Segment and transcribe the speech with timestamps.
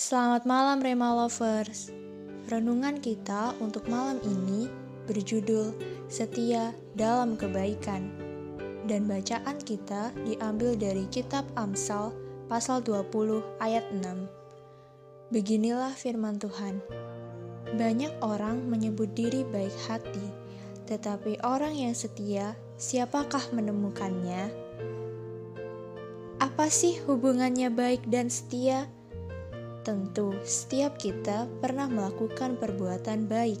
[0.00, 1.92] Selamat malam Rema Lovers.
[2.48, 4.64] Renungan kita untuk malam ini
[5.04, 5.76] berjudul
[6.08, 8.08] Setia dalam Kebaikan.
[8.88, 12.16] Dan bacaan kita diambil dari kitab Amsal
[12.48, 15.36] pasal 20 ayat 6.
[15.36, 16.80] Beginilah firman Tuhan.
[17.76, 20.26] Banyak orang menyebut diri baik hati,
[20.88, 24.48] tetapi orang yang setia, siapakah menemukannya?
[26.40, 28.88] Apa sih hubungannya baik dan setia?
[29.80, 33.56] Tentu, setiap kita pernah melakukan perbuatan baik,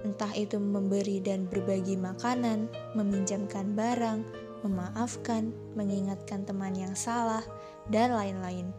[0.00, 4.24] entah itu memberi dan berbagi makanan, meminjamkan barang,
[4.64, 7.44] memaafkan, mengingatkan teman yang salah,
[7.92, 8.72] dan lain-lain.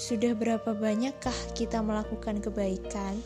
[0.00, 3.20] Sudah berapa banyakkah kita melakukan kebaikan?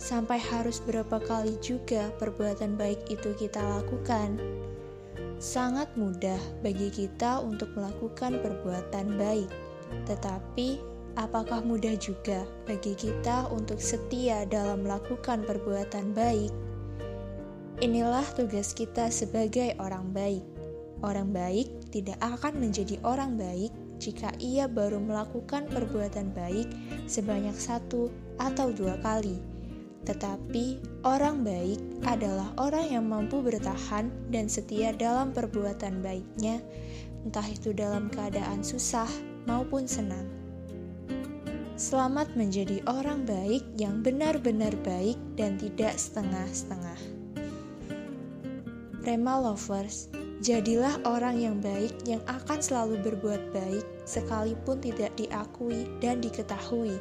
[0.00, 4.40] Sampai harus berapa kali juga perbuatan baik itu kita lakukan?
[5.36, 9.48] Sangat mudah bagi kita untuk melakukan perbuatan baik,
[10.08, 16.52] tetapi apakah mudah juga bagi kita untuk setia dalam melakukan perbuatan baik?
[17.80, 20.44] Inilah tugas kita sebagai orang baik.
[21.04, 26.68] Orang baik tidak akan menjadi orang baik jika ia baru melakukan perbuatan baik
[27.08, 28.08] sebanyak satu
[28.40, 29.56] atau dua kali
[30.06, 36.62] tetapi orang baik adalah orang yang mampu bertahan dan setia dalam perbuatan baiknya,
[37.26, 39.10] entah itu dalam keadaan susah
[39.50, 40.45] maupun senang.
[41.76, 46.96] Selamat menjadi orang baik yang benar-benar baik dan tidak setengah-setengah.
[49.04, 50.08] Rema Lovers,
[50.40, 56.96] Jadilah orang yang baik yang akan selalu berbuat baik sekalipun tidak diakui dan diketahui,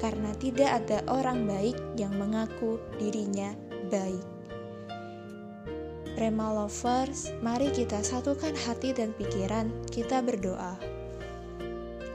[0.00, 3.52] karena tidak ada orang baik yang mengaku dirinya
[3.92, 4.24] baik.
[6.16, 10.80] Rema Lovers, mari kita satukan hati dan pikiran, kita berdoa.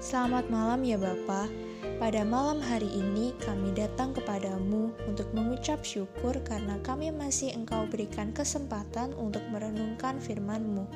[0.02, 1.69] Selamat malam ya Bapak.
[2.00, 8.32] Pada malam hari ini kami datang kepadamu untuk mengucap syukur karena kami masih engkau berikan
[8.32, 10.88] kesempatan untuk merenungkan firman-Mu.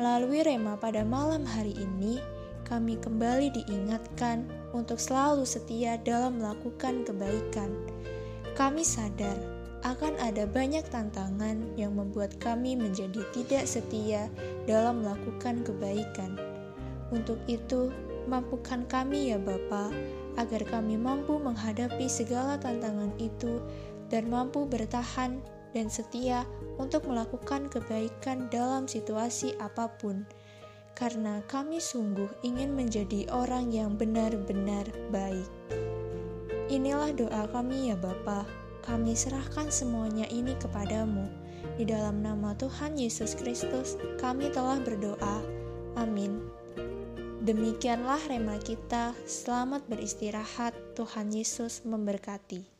[0.00, 2.24] Melalui rema pada malam hari ini,
[2.64, 7.68] kami kembali diingatkan untuk selalu setia dalam melakukan kebaikan.
[8.56, 9.36] Kami sadar
[9.84, 14.32] akan ada banyak tantangan yang membuat kami menjadi tidak setia
[14.64, 16.40] dalam melakukan kebaikan.
[17.12, 17.92] Untuk itu,
[18.28, 19.88] Mampukan kami ya Bapa,
[20.36, 23.64] agar kami mampu menghadapi segala tantangan itu
[24.12, 25.40] dan mampu bertahan
[25.72, 26.44] dan setia
[26.76, 30.28] untuk melakukan kebaikan dalam situasi apa pun.
[30.92, 35.48] Karena kami sungguh ingin menjadi orang yang benar-benar baik.
[36.68, 38.44] Inilah doa kami ya Bapa.
[38.84, 41.28] Kami serahkan semuanya ini kepadamu.
[41.80, 45.40] Di dalam nama Tuhan Yesus Kristus, kami telah berdoa.
[45.96, 46.58] Amin.
[47.48, 49.16] Demikianlah rema kita.
[49.24, 50.76] Selamat beristirahat.
[50.92, 52.77] Tuhan Yesus memberkati.